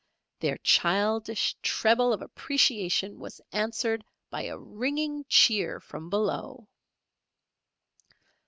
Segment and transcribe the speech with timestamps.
[0.39, 6.67] Their childish treble of appreciation was answered by a ringing cheer from below.